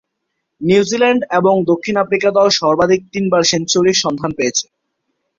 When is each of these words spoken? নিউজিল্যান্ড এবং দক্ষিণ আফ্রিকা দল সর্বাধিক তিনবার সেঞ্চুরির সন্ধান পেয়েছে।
নিউজিল্যান্ড 0.61 1.21
এবং 1.39 1.53
দক্ষিণ 1.71 1.95
আফ্রিকা 1.97 2.29
দল 2.37 2.47
সর্বাধিক 2.59 3.01
তিনবার 3.13 3.41
সেঞ্চুরির 3.43 4.01
সন্ধান 4.03 4.31
পেয়েছে। 4.37 4.65